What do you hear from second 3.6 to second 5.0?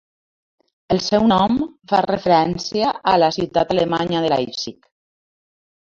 alemanya de Leipzig.